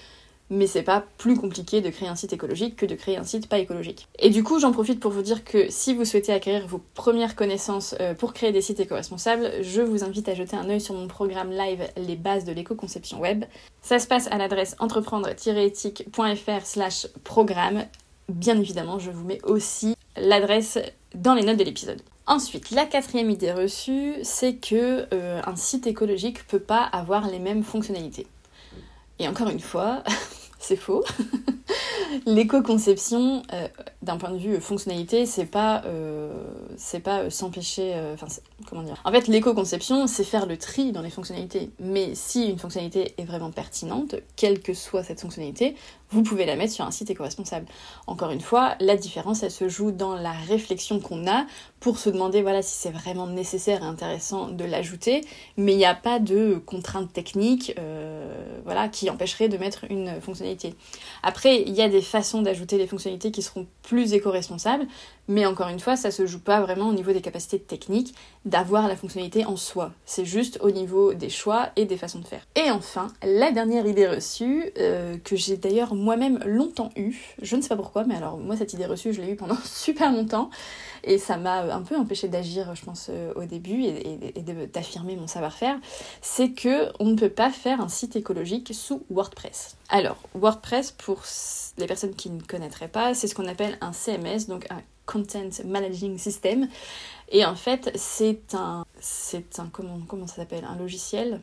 mais 0.50 0.68
c'est 0.68 0.84
pas 0.84 1.04
plus 1.18 1.36
compliqué 1.36 1.82
de 1.82 1.90
créer 1.90 2.08
un 2.08 2.16
site 2.16 2.34
écologique 2.34 2.76
que 2.76 2.86
de 2.86 2.96
créer 2.96 3.18
un 3.18 3.24
site 3.24 3.48
pas 3.48 3.60
écologique. 3.60 4.08
Et 4.20 4.30
du 4.30 4.44
coup, 4.44 4.60
j'en 4.60 4.72
profite 4.72 5.00
pour 5.00 5.12
vous 5.12 5.22
dire 5.22 5.44
que 5.44 5.68
si 5.70 5.94
vous 5.94 6.06
souhaitez 6.06 6.34
acquérir 6.34 6.68
vos 6.68 6.82
premières 6.96 7.36
connaissances 7.36 7.96
euh, 8.00 8.14
pour 8.14 8.34
créer 8.34 8.52
des 8.52 8.62
sites 8.62 8.80
éco-responsables, 8.80 9.52
je 9.62 9.82
vous 9.82 10.04
invite 10.04 10.30
à 10.30 10.34
jeter 10.34 10.56
un 10.56 10.70
œil 10.70 10.82
sur 10.82 10.96
mon 10.96 11.08
programme 11.08 11.52
live 11.52 11.88
Les 11.98 12.16
bases 12.16 12.46
de 12.46 12.52
l'éco-conception 12.52 13.20
web. 13.20 13.46
Ça 13.82 14.00
se 14.00 14.08
passe 14.08 14.28
à 14.32 14.38
l'adresse 14.38 14.76
entreprendre-éthique.fr 14.80 16.66
slash 16.66 17.08
programme. 17.24 17.86
Bien 18.28 18.60
évidemment, 18.60 19.00
je 19.00 19.12
vous 19.12 19.26
mets 19.26 19.44
aussi 19.44 19.96
l'adresse 20.18 20.80
dans 21.16 21.34
les 21.34 21.44
notes 21.44 21.58
de 21.58 21.64
l'épisode. 21.64 22.02
Ensuite, 22.28 22.70
la 22.70 22.86
quatrième 22.86 23.32
idée 23.32 23.52
reçue, 23.52 24.14
c'est 24.22 24.56
que 24.56 25.08
euh, 25.14 25.42
un 25.46 25.56
site 25.56 25.88
écologique 25.88 26.46
peut 26.48 26.60
pas 26.60 26.84
avoir 26.84 27.28
les 27.28 27.40
mêmes 27.40 27.64
fonctionnalités. 27.64 28.28
Et 29.18 29.28
encore 29.28 29.50
une 29.50 29.60
fois, 29.60 30.04
c'est 30.60 30.76
faux. 30.76 31.04
L'éco-conception, 32.26 33.44
euh, 33.54 33.68
d'un 34.02 34.16
point 34.16 34.32
de 34.32 34.38
vue 34.38 34.62
fonctionnalité, 34.62 35.26
c'est 35.26 35.46
pas, 35.46 35.84
euh, 35.86 36.32
c'est 36.78 37.02
pas 37.02 37.20
euh, 37.20 37.30
s'empêcher. 37.30 37.94
Enfin, 38.14 38.28
comment 38.68 38.82
dire 38.82 39.02
En 39.04 39.12
fait, 39.12 39.28
l'éco-conception, 39.28 40.08
c'est 40.08 40.24
faire 40.24 40.46
le 40.46 40.58
tri 40.58 40.94
dans 40.94 41.02
les 41.02 41.10
fonctionnalités. 41.10 41.70
Mais 41.80 42.16
si 42.16 42.48
une 42.48 42.58
fonctionnalité 42.58 43.14
est 43.18 43.26
vraiment 43.26 43.52
pertinente, 43.52 44.16
quelle 44.38 44.62
que 44.62 44.74
soit 44.74 45.04
cette 45.04 45.20
fonctionnalité, 45.20 45.76
vous 46.12 46.24
pouvez 46.24 46.46
la 46.46 46.56
mettre 46.56 46.74
sur 46.74 46.86
un 46.86 46.92
site 46.92 47.10
éco-responsable. 47.10 47.68
Encore 48.08 48.32
une 48.32 48.42
fois, 48.42 48.76
la 48.80 48.96
différence, 48.96 49.44
elle 49.44 49.52
se 49.52 49.68
joue 49.68 49.92
dans 49.92 50.16
la 50.16 50.32
réflexion 50.32 51.00
qu'on 51.00 51.28
a 51.28 51.46
pour 51.80 52.00
se 52.00 52.10
demander 52.10 52.42
voilà 52.42 52.62
si 52.62 52.76
c'est 52.76 52.90
vraiment 52.90 53.28
nécessaire 53.28 53.84
et 53.84 53.86
intéressant 53.86 54.48
de 54.48 54.64
l'ajouter, 54.64 55.22
mais 55.56 55.74
il 55.74 55.78
n'y 55.78 55.86
a 55.86 55.94
pas 55.94 56.20
de 56.20 56.62
contrainte 56.66 57.14
technique 57.14 57.76
voilà, 58.66 58.90
qui 58.90 59.10
empêcherait 59.10 59.50
de 59.50 59.58
mettre 59.58 59.86
une 59.90 60.20
fonctionnalité. 60.22 60.76
Après, 61.22 61.62
il 61.62 61.74
y 61.74 61.82
a 61.82 61.90
des 61.90 62.02
façons 62.02 62.42
d'ajouter 62.42 62.78
des 62.78 62.88
fonctionnalités 62.88 63.32
qui 63.32 63.42
seront 63.42 63.68
plus 63.90 64.14
éco-responsables, 64.14 64.88
mais 65.30 65.46
encore 65.46 65.70
une 65.70 65.80
fois, 65.80 65.96
ça 65.96 66.10
se 66.10 66.26
joue 66.26 66.40
pas 66.40 66.60
vraiment 66.60 66.90
au 66.90 66.94
niveau 66.94 67.14
des 67.14 67.22
capacités 67.22 67.60
techniques 67.60 68.16
d'avoir 68.46 68.88
la 68.88 68.96
fonctionnalité 68.96 69.46
en 69.46 69.58
soi. 69.58 69.92
C'est 70.04 70.26
juste 70.26 70.58
au 70.62 70.72
niveau 70.72 71.14
des 71.14 71.30
choix 71.30 71.70
et 71.76 71.86
des 71.86 71.98
façons 71.98 72.18
de 72.18 72.26
faire. 72.26 72.48
Et 72.56 72.72
enfin, 72.72 73.10
la 73.24 73.52
dernière 73.52 73.86
idée 73.86 74.08
reçue, 74.08 74.72
euh, 74.80 75.18
que 75.24 75.36
j'ai 75.36 75.56
d'ailleurs 75.56 75.94
moi-même 75.94 76.40
longtemps 76.46 76.90
eue, 76.96 77.36
je 77.44 77.56
ne 77.56 77.62
sais 77.62 77.70
pas 77.70 77.76
pourquoi, 77.76 78.06
mais 78.06 78.16
alors 78.16 78.38
moi 78.38 78.58
cette 78.58 78.74
idée 78.74 78.88
reçue, 78.88 79.14
je 79.14 79.22
l'ai 79.22 79.34
eue 79.34 79.36
pendant 79.36 79.58
super 79.64 80.12
longtemps, 80.12 80.50
et 81.04 81.20
ça 81.20 81.38
m'a 81.38 81.76
un 81.76 81.84
peu 81.84 81.96
empêché 81.96 82.28
d'agir, 82.28 82.74
je 82.74 82.84
pense, 82.84 83.08
euh, 83.12 83.32
au 83.36 83.46
début 83.46 83.84
et, 83.84 84.34
et 84.36 84.68
d'affirmer 84.68 85.16
mon 85.16 85.28
savoir-faire, 85.28 85.78
c'est 86.24 86.54
que 86.54 86.92
on 87.00 87.06
ne 87.06 87.16
peut 87.16 87.30
pas 87.30 87.52
faire 87.52 87.82
un 87.82 87.90
site 87.90 88.16
écologique 88.16 88.74
sous 88.74 89.04
WordPress. 89.12 89.78
Alors, 89.90 90.18
WordPress, 90.34 90.92
pour 90.92 91.22
les 91.78 91.86
personnes 91.86 92.16
qui 92.16 92.32
ne 92.32 92.42
connaîtraient 92.42 92.88
pas, 92.88 93.14
c'est 93.14 93.28
ce 93.28 93.36
qu'on 93.36 93.48
appelle 93.48 93.78
un 93.82 93.94
CMS, 93.94 94.48
donc 94.48 94.66
un 94.72 94.82
Content 95.10 95.50
Managing 95.66 96.18
System. 96.20 96.68
Et 97.30 97.44
en 97.46 97.56
fait, 97.56 97.92
c'est 97.96 98.54
un, 98.54 98.86
c'est 99.00 99.60
un, 99.60 99.68
comment, 99.72 100.00
comment 100.08 100.28
ça 100.28 100.36
s'appelle? 100.36 100.66
Un 100.66 100.76
logiciel, 100.76 101.42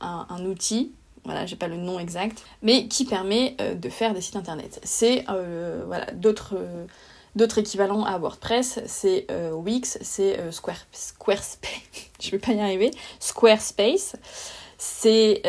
un, 0.00 0.44
outil 0.44 0.92
voilà, 1.24 1.46
j'ai 1.46 1.54
pas 1.54 1.68
le 1.68 1.76
nom 1.76 2.00
exact, 2.00 2.42
mais 2.62 2.88
qui 2.88 3.04
permet 3.04 3.54
euh, 3.60 3.74
de 3.74 3.88
faire 3.88 4.12
des 4.12 4.20
sites 4.20 4.34
internet. 4.34 4.80
C'est 4.82 5.24
euh, 5.28 5.84
voilà, 5.86 6.06
d'autres 6.10 6.58
d'autres 7.36 7.58
équivalents 7.58 8.04
à 8.04 8.18
WordPress, 8.18 8.80
c'est 8.86 9.26
euh, 9.30 9.52
Wix, 9.52 9.98
c'est 10.02 10.50
Square, 10.50 10.84
Squarespace, 10.90 11.70
je 12.20 12.30
vais 12.32 12.40
pas 12.40 12.52
y 12.52 12.60
arriver, 12.60 12.90
Squarespace 13.20 14.16
c'est 14.78 15.42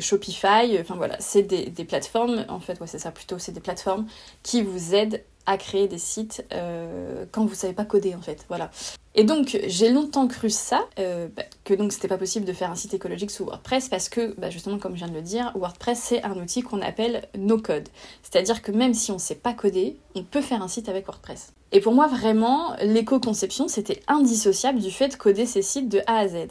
Shopify, 0.00 0.76
enfin 0.80 0.96
voilà, 0.96 1.16
c'est 1.20 1.44
des, 1.44 1.84
plateformes, 1.84 2.44
en 2.48 2.58
fait, 2.58 2.80
ouais, 2.80 2.88
c'est 2.88 2.98
ça 2.98 3.12
plutôt, 3.12 3.38
c'est 3.38 3.52
des 3.52 3.60
plateformes 3.60 4.08
qui 4.42 4.62
vous 4.62 4.96
aident 4.96 5.22
à 5.46 5.56
créer 5.56 5.88
des 5.88 5.98
sites 5.98 6.44
euh, 6.52 7.24
quand 7.32 7.44
vous 7.44 7.54
savez 7.54 7.72
pas 7.72 7.84
coder 7.84 8.14
en 8.14 8.20
fait, 8.20 8.44
voilà. 8.48 8.70
Et 9.14 9.24
donc 9.24 9.58
j'ai 9.66 9.90
longtemps 9.90 10.28
cru 10.28 10.50
ça, 10.50 10.86
euh, 10.98 11.28
bah, 11.34 11.44
que 11.64 11.74
donc 11.74 11.92
c'était 11.92 12.08
pas 12.08 12.18
possible 12.18 12.44
de 12.44 12.52
faire 12.52 12.70
un 12.70 12.74
site 12.74 12.92
écologique 12.94 13.30
sous 13.30 13.44
WordPress 13.44 13.88
parce 13.88 14.08
que 14.08 14.34
bah, 14.38 14.50
justement 14.50 14.78
comme 14.78 14.92
je 14.92 14.98
viens 14.98 15.08
de 15.08 15.14
le 15.14 15.22
dire, 15.22 15.52
WordPress 15.54 15.98
c'est 15.98 16.22
un 16.22 16.36
outil 16.36 16.62
qu'on 16.62 16.82
appelle 16.82 17.28
no 17.38 17.58
code, 17.58 17.88
c'est-à-dire 18.22 18.62
que 18.62 18.72
même 18.72 18.94
si 18.94 19.12
on 19.12 19.18
sait 19.18 19.36
pas 19.36 19.54
coder, 19.54 19.96
on 20.14 20.22
peut 20.22 20.42
faire 20.42 20.62
un 20.62 20.68
site 20.68 20.88
avec 20.88 21.06
WordPress. 21.06 21.52
Et 21.72 21.80
pour 21.80 21.92
moi, 21.92 22.06
vraiment, 22.06 22.76
l'éco-conception, 22.80 23.68
c'était 23.68 24.02
indissociable 24.06 24.78
du 24.78 24.90
fait 24.90 25.08
de 25.08 25.16
coder 25.16 25.46
ces 25.46 25.62
sites 25.62 25.88
de 25.88 26.00
A 26.06 26.18
à 26.18 26.28
Z. 26.28 26.48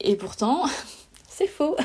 Et 0.00 0.16
pourtant, 0.16 0.64
c'est 1.28 1.46
faux. 1.46 1.76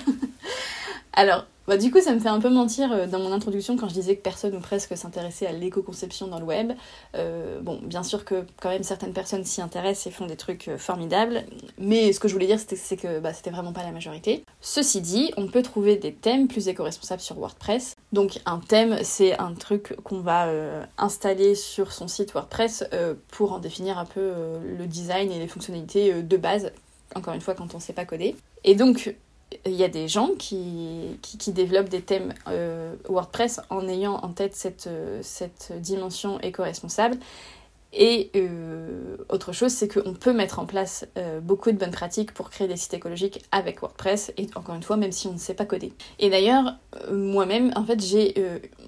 Alors, 1.13 1.45
bah, 1.67 1.77
du 1.77 1.91
coup, 1.91 2.00
ça 2.00 2.13
me 2.13 2.19
fait 2.19 2.29
un 2.29 2.39
peu 2.39 2.50
mentir 2.50 2.91
euh, 2.91 3.07
dans 3.07 3.19
mon 3.19 3.31
introduction 3.31 3.75
quand 3.75 3.89
je 3.89 3.93
disais 3.93 4.15
que 4.15 4.22
personne 4.22 4.55
ou 4.55 4.60
presque 4.60 4.95
s'intéressait 4.95 5.48
à 5.48 5.51
l'éco-conception 5.51 6.27
dans 6.27 6.39
le 6.39 6.45
web. 6.45 6.74
Euh, 7.15 7.60
bon, 7.62 7.79
bien 7.84 8.03
sûr 8.03 8.24
que 8.24 8.45
quand 8.62 8.69
même 8.69 8.84
certaines 8.84 9.13
personnes 9.13 9.43
s'y 9.43 9.62
intéressent 9.62 10.07
et 10.07 10.12
font 10.12 10.27
des 10.27 10.36
trucs 10.36 10.67
euh, 10.67 10.77
formidables, 10.77 11.43
mais 11.77 12.13
ce 12.13 12.19
que 12.19 12.27
je 12.27 12.34
voulais 12.34 12.48
dire, 12.48 12.60
c'est 12.60 12.98
que 12.98 13.19
bah, 13.19 13.34
c'était 13.34 13.50
vraiment 13.50 13.74
pas 13.74 13.84
la 13.84 13.91
majorité. 13.91 14.43
Ceci 14.62 15.01
dit, 15.01 15.34
on 15.38 15.48
peut 15.48 15.63
trouver 15.63 15.95
des 15.95 16.13
thèmes 16.13 16.48
plus 16.48 16.67
éco-responsables 16.67 17.22
sur 17.22 17.39
WordPress. 17.39 17.95
Donc, 18.12 18.39
un 18.45 18.60
thème, 18.60 19.00
c'est 19.03 19.38
un 19.39 19.53
truc 19.53 19.95
qu'on 20.03 20.19
va 20.19 20.50
installer 20.98 21.55
sur 21.55 21.91
son 21.91 22.07
site 22.07 22.34
WordPress 22.34 22.86
pour 23.29 23.53
en 23.53 23.60
définir 23.60 23.98
un 23.98 24.05
peu 24.05 24.31
le 24.63 24.86
design 24.88 25.31
et 25.31 25.39
les 25.39 25.48
fonctionnalités 25.48 26.24
de 26.24 26.38
base 26.38 26.72
encore 27.15 27.34
une 27.34 27.41
fois 27.41 27.55
quand 27.55 27.74
on 27.74 27.77
ne 27.77 27.81
sait 27.81 27.93
pas 27.93 28.05
coder. 28.05 28.36
Et 28.63 28.75
donc 28.75 29.15
il 29.65 29.73
y 29.73 29.83
a 29.83 29.87
des 29.87 30.07
gens 30.07 30.29
qui, 30.37 31.19
qui, 31.21 31.51
développent 31.51 31.89
des 31.89 32.01
thèmes 32.01 32.33
euh, 32.47 32.95
WordPress 33.07 33.61
en 33.69 33.87
ayant 33.87 34.15
en 34.15 34.29
tête 34.29 34.55
cette, 34.55 34.87
euh, 34.87 35.19
cette 35.21 35.73
dimension 35.79 36.39
éco-responsable. 36.41 37.17
Et 37.97 38.29
euh, 38.35 39.15
autre 39.29 39.53
chose, 39.53 39.71
c'est 39.71 39.87
qu'on 39.87 40.13
peut 40.13 40.33
mettre 40.33 40.59
en 40.59 40.65
place 40.65 41.07
beaucoup 41.41 41.71
de 41.71 41.77
bonnes 41.77 41.91
pratiques 41.91 42.33
pour 42.33 42.49
créer 42.49 42.67
des 42.67 42.75
sites 42.75 42.93
écologiques 42.93 43.45
avec 43.53 43.79
WordPress, 43.79 44.33
et 44.35 44.47
encore 44.55 44.75
une 44.75 44.83
fois, 44.83 44.97
même 44.97 45.13
si 45.13 45.27
on 45.27 45.33
ne 45.33 45.37
sait 45.37 45.53
pas 45.53 45.63
coder. 45.63 45.93
Et 46.19 46.29
d'ailleurs, 46.29 46.75
moi-même, 47.09 47.71
en 47.77 47.85
fait, 47.85 48.01
j'ai, 48.03 48.33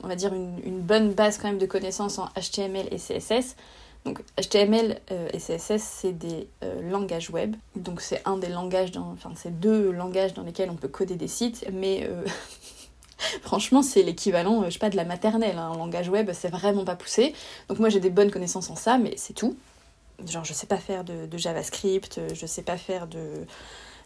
on 0.04 0.10
va 0.10 0.16
dire, 0.18 0.34
une, 0.34 0.60
une, 0.66 0.82
bonne 0.82 1.14
base 1.14 1.38
quand 1.38 1.48
même 1.48 1.58
de 1.58 1.66
connaissances 1.66 2.20
en 2.20 2.28
HTML 2.36 2.88
et 2.92 2.98
CSS. 2.98 3.56
Donc 4.08 4.22
HTML 4.40 5.02
euh, 5.12 5.28
et 5.34 5.38
CSS, 5.38 5.84
c'est 5.84 6.14
des 6.14 6.48
euh, 6.64 6.82
langages 6.90 7.30
web. 7.30 7.58
Donc 7.76 8.00
c'est 8.00 8.22
un 8.24 8.38
des 8.38 8.48
langages, 8.48 8.92
enfin 8.96 9.34
c'est 9.36 9.60
deux 9.60 9.92
langages 9.92 10.34
dans 10.34 10.44
lesquels 10.44 10.70
on 10.70 10.76
peut 10.76 10.88
coder 10.88 11.18
des 11.18 11.28
sites, 11.28 11.66
mais 11.74 12.08
euh, 12.10 12.24
franchement 13.42 13.82
c'est 13.82 14.04
l'équivalent, 14.04 14.64
je 14.64 14.70
sais 14.70 14.80
pas, 14.80 14.90
de 14.90 14.96
la 14.96 15.04
maternelle. 15.04 15.58
Hein. 15.58 15.74
langage 15.76 16.08
web, 16.08 16.32
c'est 16.32 16.48
vraiment 16.48 16.86
pas 16.86 16.96
poussé. 16.96 17.34
Donc 17.68 17.80
moi 17.80 17.90
j'ai 17.90 18.00
des 18.00 18.10
bonnes 18.10 18.32
connaissances 18.32 18.70
en 18.70 18.78
ça, 18.78 18.98
mais 18.98 19.14
c'est 19.18 19.34
tout. 19.34 19.58
Genre 20.26 20.46
je 20.46 20.54
sais 20.54 20.68
pas 20.68 20.78
faire 20.78 21.04
de 21.04 21.38
JavaScript, 21.38 22.22
je 22.34 22.46
sais 22.46 22.64
pas 22.64 22.78
faire 22.78 23.08
de 23.08 23.46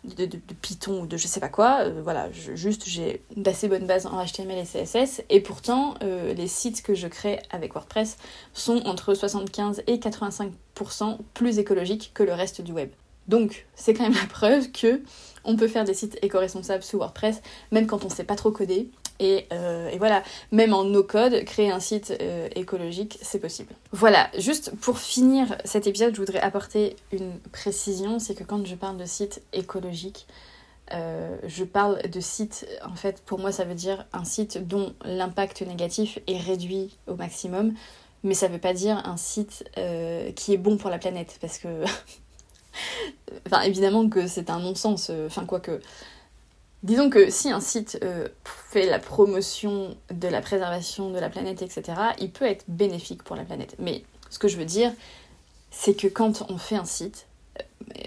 de, 0.03 0.25
Python 0.61 1.01
ou 1.01 1.05
de 1.05 1.17
je 1.17 1.27
sais 1.27 1.39
pas 1.39 1.49
quoi. 1.49 1.81
Euh, 1.81 2.01
voilà, 2.03 2.29
juste 2.31 2.83
j'ai 2.85 3.21
d'assez 3.35 3.67
bonnes 3.67 3.85
bases 3.85 4.05
en 4.05 4.23
HTML 4.23 4.57
et 4.57 4.63
CSS. 4.63 5.23
Et 5.29 5.41
pourtant, 5.41 5.95
euh, 6.03 6.33
les 6.33 6.47
sites 6.47 6.81
que 6.81 6.93
je 6.93 7.07
crée 7.07 7.39
avec 7.51 7.73
WordPress 7.73 8.17
sont 8.53 8.81
entre 8.85 9.13
75 9.13 9.83
et 9.87 9.97
85% 9.97 11.17
plus 11.33 11.59
écologiques 11.59 12.11
que 12.13 12.23
le 12.23 12.33
reste 12.33 12.61
du 12.61 12.71
web. 12.71 12.89
Donc, 13.27 13.67
c'est 13.75 13.93
quand 13.93 14.03
même 14.03 14.15
la 14.19 14.27
preuve 14.27 14.71
que 14.71 15.01
on 15.43 15.55
peut 15.55 15.67
faire 15.67 15.85
des 15.85 15.93
sites 15.93 16.17
éco-responsables 16.21 16.83
sous 16.83 16.97
WordPress, 16.97 17.41
même 17.71 17.87
quand 17.87 18.03
on 18.05 18.09
sait 18.09 18.23
pas 18.23 18.35
trop 18.35 18.51
coder. 18.51 18.89
Euh, 19.21 19.89
et, 19.89 19.97
voilà, 19.97 20.23
même 20.51 20.73
en 20.73 20.83
no-code, 20.83 21.43
créer 21.45 21.71
un 21.71 21.79
site 21.79 22.13
euh, 22.21 22.47
écologique, 22.55 23.19
c'est 23.21 23.39
possible. 23.39 23.73
Voilà, 23.91 24.29
juste 24.37 24.71
pour 24.81 24.97
finir 24.97 25.55
cet 25.63 25.87
épisode, 25.87 26.15
je 26.15 26.19
voudrais 26.19 26.39
apporter 26.39 26.95
une 27.11 27.33
précision, 27.51 28.19
c'est 28.19 28.35
que 28.35 28.43
quand 28.43 28.65
je 28.65 28.75
parle 28.75 28.97
de 28.97 29.05
site 29.05 29.41
écologique, 29.53 30.27
euh, 30.93 31.37
je 31.45 31.63
parle 31.63 32.01
de 32.09 32.19
site, 32.19 32.67
en 32.83 32.95
fait, 32.95 33.21
pour 33.25 33.39
moi, 33.39 33.51
ça 33.51 33.63
veut 33.63 33.75
dire 33.75 34.05
un 34.11 34.25
site 34.25 34.67
dont 34.67 34.93
l'impact 35.05 35.61
négatif 35.61 36.19
est 36.27 36.39
réduit 36.39 36.97
au 37.07 37.15
maximum, 37.15 37.73
mais 38.23 38.33
ça 38.33 38.47
veut 38.47 38.59
pas 38.59 38.73
dire 38.73 39.01
un 39.05 39.17
site 39.17 39.63
qui 40.35 40.53
est 40.53 40.57
bon 40.57 40.77
pour 40.77 40.89
la 40.89 40.97
planète, 40.97 41.37
parce 41.41 41.59
que... 41.59 41.83
enfin, 43.47 43.61
évidemment 43.61 44.09
que 44.09 44.27
c'est 44.27 44.49
un 44.49 44.59
non-sens, 44.59 45.11
enfin, 45.27 45.45
quoique... 45.45 45.79
Disons 46.83 47.09
que 47.11 47.29
si 47.29 47.51
un 47.51 47.59
site 47.59 47.99
euh, 48.03 48.27
fait 48.45 48.87
la 48.87 48.97
promotion 48.97 49.95
de 50.11 50.27
la 50.27 50.41
préservation 50.41 51.11
de 51.11 51.19
la 51.19 51.29
planète, 51.29 51.61
etc., 51.61 51.83
il 52.19 52.31
peut 52.31 52.45
être 52.45 52.65
bénéfique 52.67 53.23
pour 53.23 53.35
la 53.35 53.43
planète. 53.43 53.75
Mais 53.77 54.03
ce 54.31 54.39
que 54.39 54.47
je 54.47 54.57
veux 54.57 54.65
dire, 54.65 54.91
c'est 55.69 55.93
que 55.93 56.07
quand 56.07 56.43
on 56.49 56.57
fait 56.57 56.75
un 56.75 56.85
site, 56.85 57.27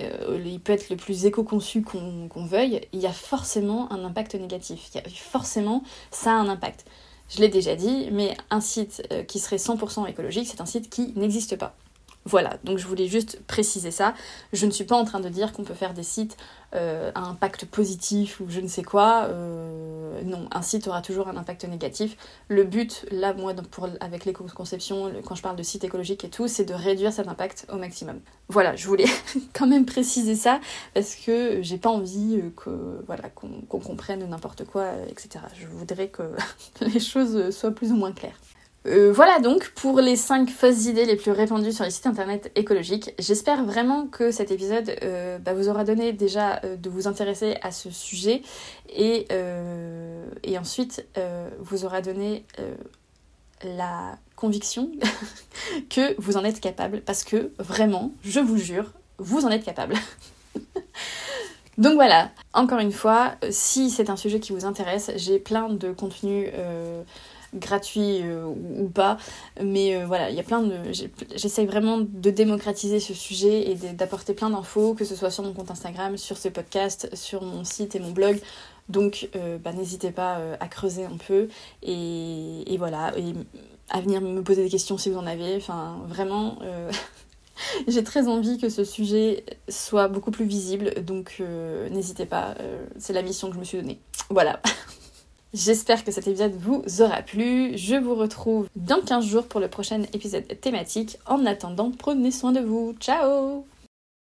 euh, 0.00 0.42
il 0.44 0.60
peut 0.60 0.72
être 0.72 0.90
le 0.90 0.96
plus 0.96 1.24
éco-conçu 1.24 1.82
qu'on 1.82 2.46
veuille, 2.46 2.80
il 2.92 3.00
y 3.00 3.06
a 3.06 3.12
forcément 3.12 3.92
un 3.92 4.04
impact 4.04 4.34
négatif. 4.34 4.90
Forcément, 5.14 5.84
ça 6.10 6.32
a 6.32 6.34
un 6.34 6.48
impact. 6.48 6.84
Je 7.28 7.40
l'ai 7.40 7.48
déjà 7.48 7.76
dit, 7.76 8.08
mais 8.10 8.36
un 8.50 8.60
site 8.60 9.06
euh, 9.12 9.22
qui 9.22 9.38
serait 9.38 9.56
100% 9.56 10.08
écologique, 10.08 10.48
c'est 10.48 10.60
un 10.60 10.66
site 10.66 10.90
qui 10.90 11.12
n'existe 11.16 11.56
pas. 11.56 11.76
Voilà, 12.26 12.56
donc 12.64 12.78
je 12.78 12.86
voulais 12.86 13.06
juste 13.06 13.42
préciser 13.46 13.90
ça. 13.90 14.14
Je 14.54 14.64
ne 14.64 14.70
suis 14.70 14.84
pas 14.84 14.96
en 14.96 15.04
train 15.04 15.20
de 15.20 15.28
dire 15.28 15.52
qu'on 15.52 15.62
peut 15.62 15.74
faire 15.74 15.92
des 15.92 16.02
sites 16.02 16.38
euh, 16.74 17.12
à 17.14 17.20
impact 17.20 17.66
positif 17.66 18.40
ou 18.40 18.46
je 18.48 18.60
ne 18.60 18.66
sais 18.66 18.82
quoi. 18.82 19.26
Euh, 19.28 20.22
non, 20.24 20.48
un 20.50 20.62
site 20.62 20.88
aura 20.88 21.02
toujours 21.02 21.28
un 21.28 21.36
impact 21.36 21.64
négatif. 21.64 22.16
Le 22.48 22.64
but, 22.64 23.04
là, 23.10 23.34
moi, 23.34 23.52
avec 24.00 24.24
l'éco-conception, 24.24 25.12
quand 25.26 25.34
je 25.34 25.42
parle 25.42 25.56
de 25.56 25.62
site 25.62 25.84
écologique 25.84 26.24
et 26.24 26.30
tout, 26.30 26.48
c'est 26.48 26.64
de 26.64 26.72
réduire 26.72 27.12
cet 27.12 27.28
impact 27.28 27.66
au 27.70 27.76
maximum. 27.76 28.20
Voilà, 28.48 28.74
je 28.74 28.88
voulais 28.88 29.04
quand 29.52 29.66
même 29.66 29.84
préciser 29.84 30.34
ça 30.34 30.60
parce 30.94 31.16
que 31.16 31.60
j'ai 31.60 31.78
pas 31.78 31.90
envie 31.90 32.40
euh, 32.42 32.50
que 32.56 33.04
voilà 33.06 33.28
qu'on 33.28 33.60
comprenne 33.80 34.26
n'importe 34.26 34.64
quoi, 34.64 34.92
etc. 35.08 35.44
Je 35.60 35.66
voudrais 35.66 36.08
que 36.08 36.22
les 36.80 37.00
choses 37.00 37.50
soient 37.50 37.70
plus 37.70 37.92
ou 37.92 37.96
moins 37.96 38.12
claires. 38.12 38.38
Euh, 38.86 39.12
voilà 39.14 39.38
donc 39.40 39.70
pour 39.70 40.00
les 40.00 40.14
5 40.14 40.50
fausses 40.50 40.84
idées 40.84 41.06
les 41.06 41.16
plus 41.16 41.30
répandues 41.30 41.72
sur 41.72 41.84
les 41.84 41.90
sites 41.90 42.06
internet 42.06 42.52
écologiques. 42.54 43.14
J'espère 43.18 43.64
vraiment 43.64 44.06
que 44.06 44.30
cet 44.30 44.50
épisode 44.50 44.94
euh, 45.02 45.38
bah, 45.38 45.54
vous 45.54 45.70
aura 45.70 45.84
donné 45.84 46.12
déjà 46.12 46.60
euh, 46.64 46.76
de 46.76 46.90
vous 46.90 47.08
intéresser 47.08 47.56
à 47.62 47.70
ce 47.70 47.90
sujet 47.90 48.42
et, 48.90 49.26
et 50.42 50.58
ensuite 50.58 51.06
vous 51.58 51.84
aura 51.84 52.00
donné 52.00 52.44
la 53.62 54.18
conviction 54.36 54.90
que 55.90 56.14
vous 56.20 56.36
en 56.36 56.44
êtes 56.44 56.60
capable 56.60 57.00
parce 57.00 57.24
que 57.24 57.50
vraiment, 57.58 58.12
je 58.22 58.40
vous 58.40 58.58
jure, 58.58 58.92
vous 59.18 59.44
en 59.46 59.50
êtes 59.50 59.64
capable. 59.64 59.94
Donc 61.78 61.94
voilà, 61.94 62.30
encore 62.52 62.78
une 62.78 62.92
fois, 62.92 63.32
si 63.50 63.90
c'est 63.90 64.10
un 64.10 64.16
sujet 64.16 64.38
qui 64.38 64.52
vous 64.52 64.64
intéresse, 64.64 65.10
j'ai 65.16 65.40
plein 65.40 65.70
de 65.70 65.90
contenus 65.90 66.48
gratuit 67.54 68.22
euh, 68.22 68.44
ou, 68.44 68.88
pas. 68.88 69.16
Mais 69.62 69.96
euh, 69.96 70.06
voilà, 70.06 70.30
il 70.30 70.36
y 70.36 70.40
a 70.40 70.42
plein 70.42 70.62
de. 70.62 70.74
J'essaye 71.34 71.66
vraiment 71.66 71.98
de 71.98 72.30
démocratiser 72.30 73.00
ce 73.00 73.14
sujet 73.14 73.70
et 73.70 73.74
d'apporter 73.74 74.34
plein 74.34 74.50
d'infos, 74.50 74.94
que 74.94 75.04
ce 75.04 75.16
soit 75.16 75.30
sur 75.30 75.44
mon 75.44 75.52
compte 75.52 75.70
Instagram, 75.70 76.16
sur 76.16 76.36
ce 76.36 76.48
podcast, 76.48 77.08
sur 77.14 77.42
mon 77.42 77.64
site 77.64 77.94
et 77.94 78.00
mon 78.00 78.10
blog. 78.10 78.40
Donc 78.88 79.28
euh, 79.34 79.58
bah, 79.58 79.72
n'hésitez 79.72 80.10
pas 80.10 80.38
à 80.60 80.68
creuser 80.68 81.04
un 81.04 81.16
peu 81.16 81.48
et, 81.82 82.76
voilà, 82.78 83.12
à 83.88 84.00
venir 84.00 84.20
me 84.20 84.42
poser 84.42 84.62
des 84.62 84.70
questions 84.70 84.98
si 84.98 85.10
vous 85.10 85.18
en 85.18 85.26
avez. 85.26 85.56
Enfin, 85.56 86.02
vraiment. 86.06 86.58
J'ai 87.86 88.02
très 88.02 88.26
envie 88.26 88.58
que 88.58 88.68
ce 88.68 88.82
sujet 88.82 89.44
soit 89.68 90.08
beaucoup 90.08 90.32
plus 90.32 90.44
visible, 90.44 91.04
donc 91.04 91.40
n'hésitez 91.90 92.26
pas, 92.26 92.56
c'est 92.98 93.12
la 93.12 93.22
mission 93.22 93.48
que 93.48 93.54
je 93.54 93.60
me 93.60 93.64
suis 93.64 93.78
donnée. 93.78 94.00
Voilà. 94.28 94.60
J'espère 95.54 96.02
que 96.02 96.10
cet 96.10 96.26
épisode 96.26 96.56
vous 96.58 96.82
aura 97.00 97.22
plu. 97.22 97.78
Je 97.78 97.94
vous 97.94 98.16
retrouve 98.16 98.66
dans 98.74 99.00
15 99.00 99.24
jours 99.24 99.46
pour 99.46 99.60
le 99.60 99.68
prochain 99.68 100.02
épisode 100.12 100.48
thématique. 100.60 101.16
En 101.26 101.46
attendant, 101.46 101.92
prenez 101.96 102.32
soin 102.32 102.50
de 102.50 102.58
vous. 102.58 102.96
Ciao 102.98 103.64